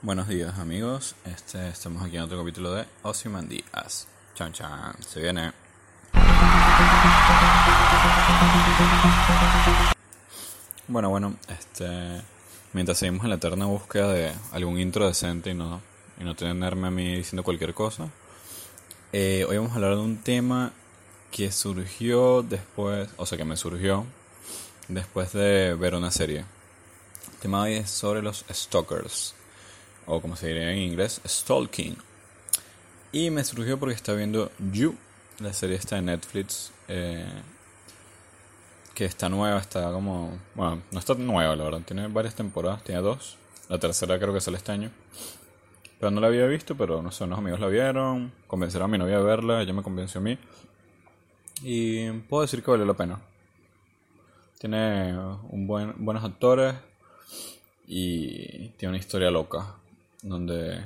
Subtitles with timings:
[0.00, 4.06] Buenos días amigos, este, estamos aquí en otro capítulo de Ozymandias.
[4.32, 5.50] Chan chan, se viene.
[10.86, 12.22] Bueno, bueno, este,
[12.74, 15.82] mientras seguimos en la eterna búsqueda de algún intro decente y no,
[16.20, 18.08] y no tenerme a mí diciendo cualquier cosa,
[19.12, 20.70] eh, hoy vamos a hablar de un tema
[21.32, 24.06] que surgió después, o sea que me surgió
[24.86, 26.44] después de ver una serie.
[27.32, 29.34] El tema hoy es sobre los stalkers
[30.08, 31.96] o como se diría en inglés, Stalking.
[33.12, 34.96] Y me surgió porque estaba viendo You,
[35.38, 37.28] la serie esta de Netflix, eh,
[38.94, 40.38] que está nueva, está como...
[40.54, 43.36] Bueno, no está nueva, la verdad, tiene varias temporadas, tiene dos.
[43.68, 44.90] La tercera creo que sale este año.
[46.00, 48.98] Pero no la había visto, pero no sé, unos amigos la vieron, convencieron a mi
[48.98, 50.38] novia a verla, ella me convenció a mí.
[51.62, 53.20] Y puedo decir que vale la pena.
[54.58, 55.16] Tiene
[55.50, 56.74] un buen, buenos actores
[57.86, 59.74] y tiene una historia loca
[60.22, 60.84] donde,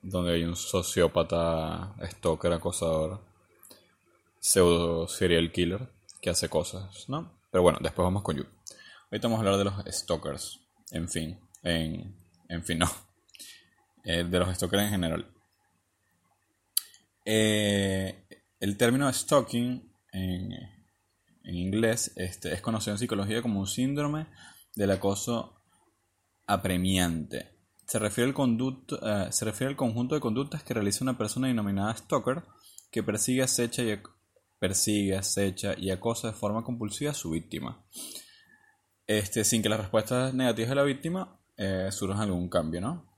[0.00, 3.20] donde hay un sociópata, stalker, acosador,
[4.40, 5.88] pseudo serial killer
[6.20, 7.32] que hace cosas, ¿no?
[7.50, 8.46] Pero bueno, después vamos con You.
[9.10, 12.14] Ahorita vamos a hablar de los stalkers, en fin, en,
[12.48, 12.90] en fin, no,
[14.04, 15.26] eh, de los stalkers en general.
[17.24, 18.26] Eh,
[18.58, 20.52] el término stalking en,
[21.44, 24.26] en inglés este, es conocido en psicología como un síndrome
[24.74, 25.60] del acoso
[26.46, 27.51] apremiante
[27.92, 31.48] se refiere, al conducto, eh, se refiere al conjunto de conductas que realiza una persona
[31.48, 32.42] denominada stalker
[32.90, 34.00] que persigue, acecha y,
[34.58, 37.84] persigue, acecha y acosa de forma compulsiva a su víctima.
[39.06, 43.12] Este, sin que las respuestas negativas de la víctima eh, surjan algún cambio, ¿no?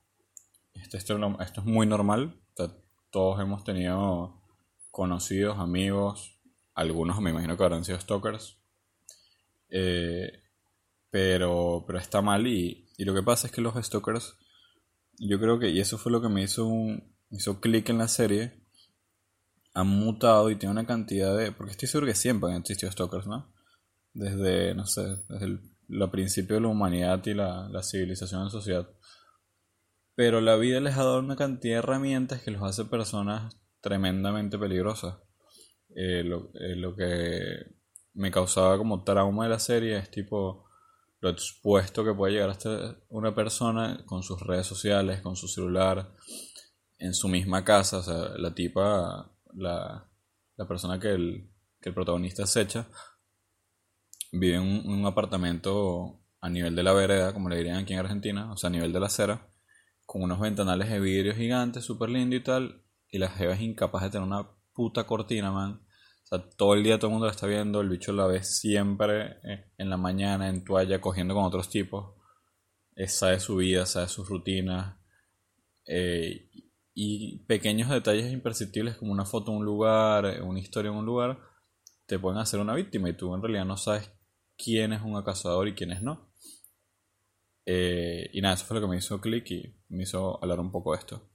[0.75, 2.41] Este, esto, esto, es muy normal.
[3.11, 4.43] todos hemos tenido
[4.91, 6.41] conocidos, amigos,
[6.75, 8.59] algunos me imagino que habrán sido stalkers.
[9.69, 10.33] Eh,
[11.11, 14.37] pero, pero está mal y, y, lo que pasa es que los stalkers
[15.19, 18.09] yo creo que, y eso fue lo que me hizo un hizo clic en la
[18.09, 18.61] serie,
[19.75, 23.27] han mutado y tiene una cantidad de, porque estoy seguro que siempre han existido stalkers,
[23.27, 23.53] ¿no?
[24.13, 25.61] Desde, no sé, desde el,
[26.11, 28.89] principio de la humanidad y la, la civilización en sociedad.
[30.15, 34.59] Pero la vida les ha dado una cantidad de herramientas que los hace personas tremendamente
[34.59, 35.17] peligrosas.
[35.97, 37.75] Eh, lo, eh, lo que
[38.15, 40.65] me causaba como trauma de la serie es tipo
[41.25, 45.49] lo expuesto que puede llegar a estar una persona con sus redes sociales, con su
[45.49, 46.13] celular,
[46.99, 50.07] en su misma casa, o sea, la tipa, la,
[50.57, 52.89] la persona que el, que el protagonista acecha,
[54.33, 58.53] vive en un, apartamento a nivel de la vereda, como le dirían aquí en Argentina,
[58.53, 59.49] o sea, a nivel de la acera,
[60.05, 64.03] con unos ventanales de vidrio gigantes, súper lindo y tal, y la jeva es incapaz
[64.03, 65.84] de tener una puta cortina, man.
[66.25, 68.43] O sea, todo el día todo el mundo la está viendo, el bicho la ve
[68.43, 72.15] siempre eh, en la mañana en toalla cogiendo con otros tipos.
[73.09, 74.97] sabe su vida, sabe sus rutinas.
[75.87, 76.51] Eh,
[76.95, 81.05] y pequeños detalles imperceptibles como una foto en un lugar, eh, una historia en un
[81.05, 81.39] lugar,
[82.07, 84.11] te pueden hacer una víctima y tú en realidad no sabes
[84.57, 86.31] quién es un acosador y quién es no.
[87.67, 90.93] y nada, eso fue lo que me hizo clic y me hizo hablar un poco
[90.93, 91.29] de esto.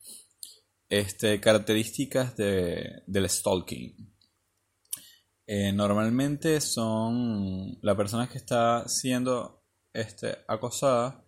[0.90, 4.09] Este, características de, del stalking.
[5.52, 11.26] Eh, normalmente son la persona que está siendo este, acosada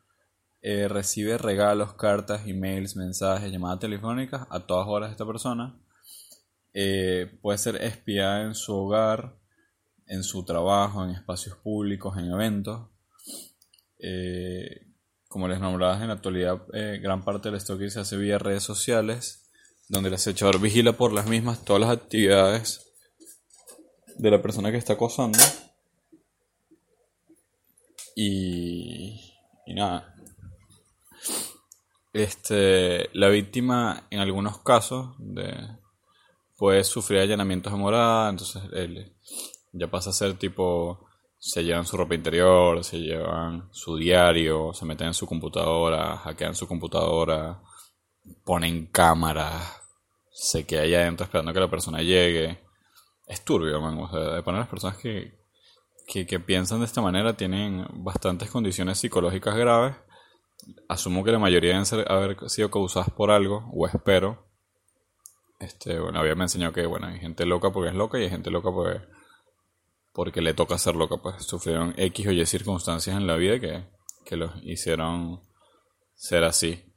[0.61, 5.75] eh, recibe regalos, cartas, emails, mensajes, llamadas telefónicas a todas horas de esta persona.
[6.71, 9.39] Eh, puede ser espiada en su hogar,
[10.05, 12.89] en su trabajo, en espacios públicos, en eventos.
[15.29, 16.61] como les nombraba en la actualidad,
[17.01, 19.49] gran parte del que se hace vía redes sociales,
[19.89, 22.90] donde el acechador vigila por las mismas todas las actividades
[24.17, 25.39] de la persona que está acosando.
[28.15, 29.33] Y,
[29.65, 30.13] y nada.
[32.13, 35.55] Este, la víctima en algunos casos de,
[36.57, 39.13] puede sufrir allanamientos de morada, entonces él
[39.71, 41.07] ya pasa a ser tipo,
[41.37, 46.53] se llevan su ropa interior, se llevan su diario, se meten en su computadora, hackean
[46.53, 47.61] su computadora,
[48.43, 49.81] ponen cámaras,
[50.31, 52.59] se queda allá adentro esperando que la persona llegue
[53.31, 53.97] es turbio, man.
[53.97, 55.33] O sea, de poner las personas que,
[56.05, 59.95] que, piensan de esta manera tienen bastantes condiciones psicológicas graves.
[60.89, 64.45] Asumo que la mayoría deben haber sido causadas por algo, o espero.
[65.59, 68.29] Este, bueno, había me enseñado que, bueno, hay gente loca porque es loca y hay
[68.29, 69.01] gente loca porque,
[70.11, 73.85] porque le toca ser loca, pues sufrieron X o Y circunstancias en la vida que,
[74.25, 75.41] que los hicieron
[76.15, 76.90] ser así.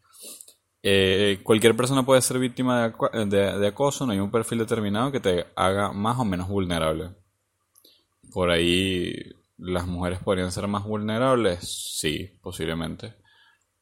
[0.86, 2.92] Eh, cualquier persona puede ser víctima
[3.26, 7.12] de, acoso, no hay un perfil determinado que te haga más o menos vulnerable.
[8.30, 9.14] Por ahí
[9.56, 11.60] las mujeres podrían ser más vulnerables,
[11.98, 13.14] sí, posiblemente.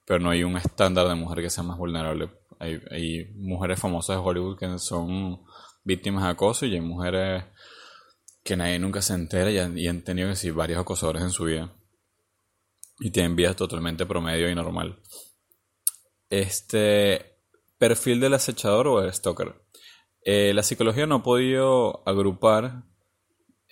[0.04, 2.30] pero no hay un estándar de mujer que sea más vulnerable.
[2.60, 5.42] Hay, mujeres famosas de Hollywood que son
[5.82, 7.44] víctimas de acoso y hay mujeres
[8.44, 9.58] que nadie nunca se entera y
[9.88, 11.72] han, tenido que ser varios acosadores en su vida.
[13.00, 15.00] Y tienen vidas totalmente promedio y normal.
[16.32, 17.36] Este
[17.76, 19.54] perfil del acechador o el stalker.
[20.24, 22.84] Eh, la psicología no ha podido agrupar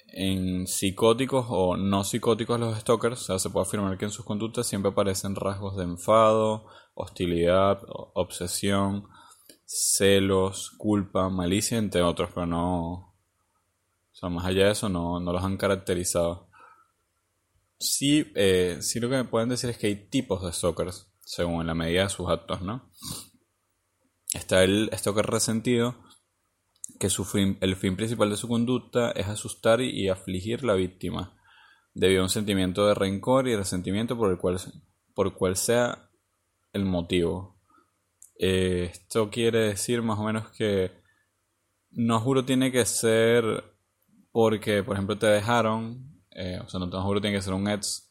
[0.09, 3.23] en psicóticos o no psicóticos los stalkers.
[3.23, 7.81] O sea, se puede afirmar que en sus conductas siempre aparecen rasgos de enfado, hostilidad,
[7.89, 9.09] obsesión,
[9.65, 12.93] celos, culpa, malicia, entre otros, pero no.
[12.93, 16.50] O sea, más allá de eso, no, no los han caracterizado.
[17.81, 21.67] Sí, eh, sí lo que me pueden decir es que hay tipos de stalkers, según
[21.67, 22.91] la medida de sus actos, ¿no?
[24.35, 25.97] Está el stalker resentido,
[26.99, 27.27] que su
[27.61, 31.41] el fin principal de su conducta es asustar y, afligir la víctima,
[31.95, 34.59] debido a un sentimiento de rencor y resentimiento por el cual,
[35.15, 36.11] por cual sea
[36.75, 37.59] el motivo.
[38.39, 40.93] Eh, esto quiere decir más o menos que
[41.91, 43.65] no juro tiene que ser
[44.33, 47.69] porque, por ejemplo, te dejaron, eh, o sea, no te juro tiene que ser un
[47.69, 48.11] ex,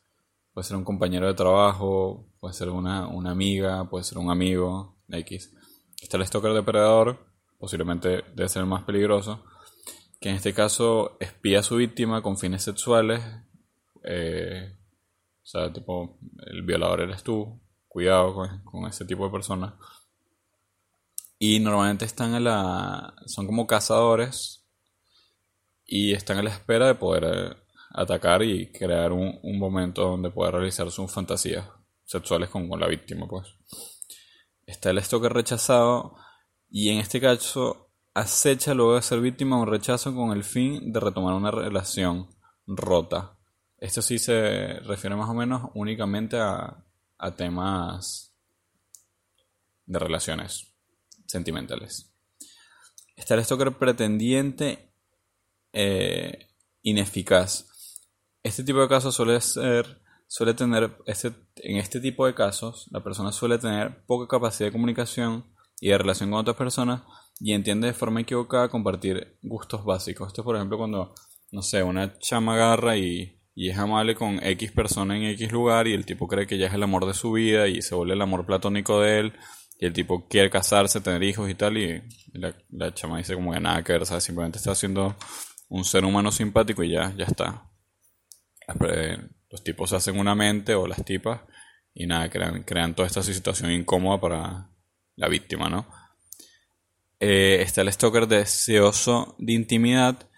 [0.54, 4.98] puede ser un compañero de trabajo, puede ser una, una amiga, puede ser un amigo,
[5.10, 5.52] X.
[6.00, 7.26] Está el stalker depredador,
[7.58, 9.44] posiblemente debe ser el más peligroso,
[10.22, 13.20] que en este caso espía a su víctima con fines sexuales,
[14.04, 14.78] eh,
[15.42, 19.74] o sea, tipo, el violador eres tú, cuidado con, ese tipo de personas.
[21.40, 23.16] Y normalmente están en la.
[23.26, 24.68] son como cazadores
[25.86, 27.58] y están a la espera de poder
[27.92, 31.66] atacar y crear un, momento donde pueda realizar sus fantasías
[32.06, 33.48] sexuales con, con la víctima, pues.
[34.66, 36.16] Está el rechazado
[36.70, 41.00] y en este caso acecha luego de ser víctima un rechazo con el fin de
[41.00, 42.30] retomar una relación
[42.68, 43.38] rota.
[43.78, 46.86] Esto sí se refiere más o menos únicamente a,
[47.36, 48.34] temas
[49.86, 50.68] de relaciones
[51.26, 52.12] sentimentales.
[53.16, 54.94] Está el stalker pretendiente
[55.74, 56.48] eh,
[56.84, 57.69] ineficaz.
[58.44, 63.04] Este tipo de casos suele ser, suele tener, este, en este tipo de casos, la
[63.04, 65.46] persona suele tener poca capacidad de comunicación
[65.82, 67.02] y de relación con otras personas
[67.40, 70.28] y entiende de forma equivocada compartir gustos básicos.
[70.28, 71.14] Esto, por ejemplo, cuando,
[71.52, 75.94] no sé, una chama agarra y, es amable con X persona en X lugar y
[75.94, 78.22] el tipo cree que ya es el amor de su vida y se vuelve el
[78.22, 79.34] amor platónico de él
[79.78, 82.02] y el tipo quiere casarse, tener hijos y tal y
[82.32, 85.14] la, chama dice como que nada que ver, simplemente está haciendo
[85.68, 87.70] un ser humano simpático y ya, ya está.
[89.50, 91.42] Los tipos se hacen una mente o las tipas
[91.94, 94.70] y nada, crean, crean toda esta situación incómoda para,
[95.20, 95.86] la víctima, ¿no?
[97.20, 100.30] Eh, está el stalker deseoso de intimidad,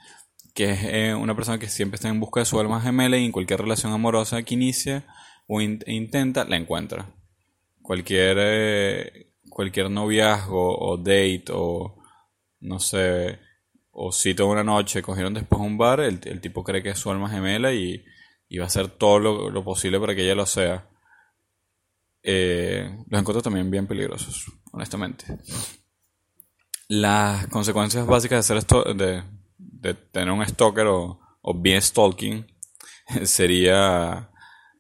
[0.56, 3.26] que es eh, una persona que siempre está en busca de su alma gemela y
[3.26, 5.04] en cualquier relación amorosa que inicie
[5.48, 7.14] o intenta, la encuentra.
[7.84, 12.02] Cualquier, eh, cualquier noviazgo o date o
[12.62, 13.40] no sé,
[13.92, 17.30] o cita una noche, cogieron después un bar, el, tipo cree que es su alma
[17.30, 18.04] gemela y,
[18.58, 20.88] va a hacer todo lo, posible para que ella lo sea
[22.24, 25.26] eh, los encuentro también bien peligrosos, honestamente.
[26.88, 29.24] Las consecuencias básicas de, hacer esto, de,
[30.12, 32.46] tener un stalker o, o bien stalking
[33.24, 34.30] sería,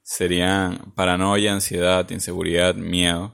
[0.04, 3.34] serían paranoia, ansiedad, inseguridad, miedo.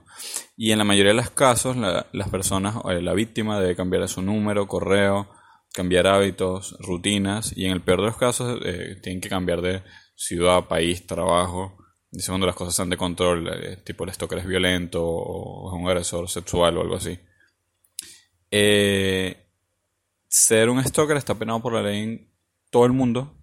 [0.56, 4.22] Y en la mayoría de los casos, las personas o la víctima debe cambiar su
[4.22, 5.30] número, correo,
[5.78, 7.56] cambiar hábitos, rutinas.
[7.56, 9.84] Y en el peor de los casos, eh, tienen que cambiar de
[10.16, 11.78] ciudad, país, trabajo
[12.10, 15.80] Dice cuando las cosas están de control, eh, tipo el stalker es violento o es
[15.80, 17.20] un agresor sexual o algo así.
[18.50, 19.46] Eh,
[20.28, 22.32] ser un stalker está penado por la ley en
[22.72, 23.36] todo el mundo.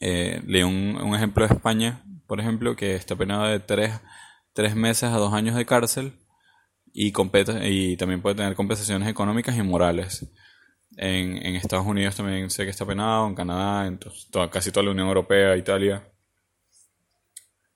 [0.00, 5.34] Leí un, ejemplo de España, por ejemplo, que está penado de 3 meses a 2
[5.34, 6.12] años de cárcel
[6.92, 10.26] y, y también puede tener compensaciones económicas y morales.
[10.96, 13.98] En, en, Estados Unidos también sé que está penado, en Canadá, en
[14.50, 16.08] casi toda la Unión Europea, Italia.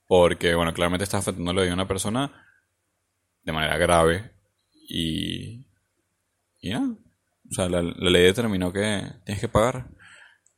[0.06, 2.32] Porque, bueno, claramente está afectando la vida de una persona
[3.42, 4.30] de manera grave.
[4.88, 5.66] Y.
[6.60, 6.80] Y ya.
[6.80, 9.88] O sea, la, ley determinó que tienes que pagar.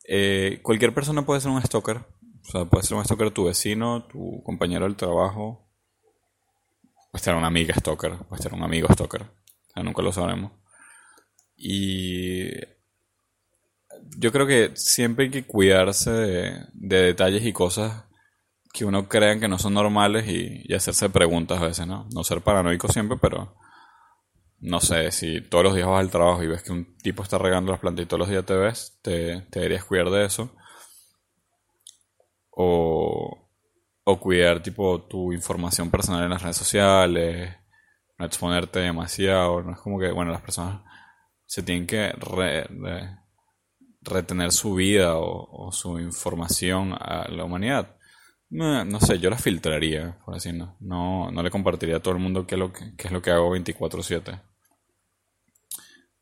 [0.06, 1.98] Eh, cualquier persona puede ser un stalker.
[1.98, 5.68] O sea, puede ser un stalker tu vecino, tu compañero del trabajo.
[7.10, 8.18] Puede ser una amiga stalker.
[8.28, 9.22] Puede ser un amigo stalker.
[9.22, 10.52] O sea, nunca lo sabremos.
[11.62, 12.48] Y.
[14.16, 18.04] Yo creo que siempre hay que cuidarse de, de detalles y cosas
[18.72, 22.06] que uno crea que no son normales y, hacerse preguntas a veces, ¿no?
[22.14, 23.56] No ser paranoico siempre, pero
[24.60, 27.38] no sé, si todos los días vas al trabajo y ves que un tipo está
[27.38, 30.54] regando las plantas y todos los días te ves, te, deberías cuidar de eso.
[32.50, 33.48] O,
[34.04, 37.56] o cuidar tipo tu información personal en las redes sociales,
[38.18, 40.82] no exponerte demasiado, no es como que, bueno, las personas
[41.50, 42.12] se tienen que
[44.02, 47.96] retener su vida o, su información a la humanidad.
[48.50, 50.76] No, sé, yo la filtraría, por así no.
[50.78, 53.50] No, le compartiría a todo el mundo qué es lo que, es lo que hago
[53.50, 54.40] 24/7.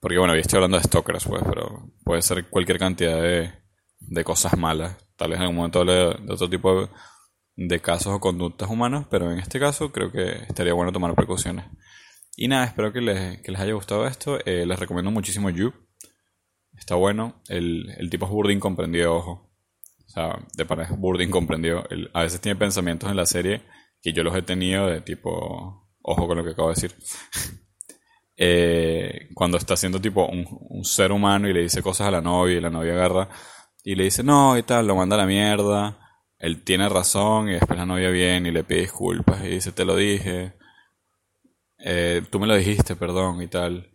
[0.01, 3.53] Porque bueno, yo estoy hablando de stalkers, pues, pero puede ser cualquier cantidad de,
[4.01, 4.97] de cosas malas.
[5.15, 6.89] Tal vez en algún momento hable de, otro tipo de,
[7.55, 11.67] de, casos o conductas humanas, pero en este caso creo que estaría bueno tomar precauciones.
[12.41, 14.39] Y nada, espero que les, que les haya gustado esto.
[14.47, 15.73] Eh, les recomiendo muchísimo You.
[16.79, 17.43] Está bueno.
[17.49, 19.51] El, el tipo es burdín comprendido, ojo.
[20.07, 21.83] O sea, de para es burdín comprendido.
[22.15, 23.63] a veces tiene pensamientos en la serie
[24.01, 26.95] que yo los he tenido de tipo, ojo con lo que acabo de decir.
[28.37, 32.21] eh, cuando está haciendo tipo un, un, ser humano y le dice cosas a la
[32.21, 33.29] novia y la novia agarra
[33.83, 35.99] y le dice no y tal, lo manda a la mierda.
[36.39, 39.85] Él tiene razón y después la novia viene y le pide disculpas y dice te
[39.85, 40.58] lo dije
[41.79, 43.91] eh, tú me lo dijiste, perdón, y tal.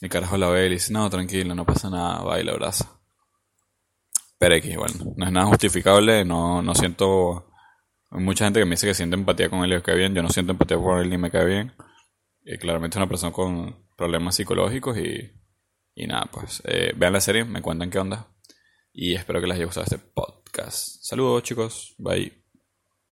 [0.00, 3.00] Y carajo la ve y dice, no, tranquilo, no pasa nada, va y la abraza.
[4.38, 7.50] Pero X, bueno, no es nada justificable, no, no siento...
[8.10, 10.14] Hay mucha gente que me dice que siente empatía con él y que cae bien,
[10.14, 11.72] yo no siento empatía con él ni me cae bien.
[12.44, 15.32] Y claramente es una persona con problemas psicológicos y,
[15.94, 18.28] y nada, pues eh, vean la serie, me cuentan qué onda.
[18.92, 21.02] Y espero que les haya gustado este podcast.
[21.02, 22.43] Saludos chicos, bye.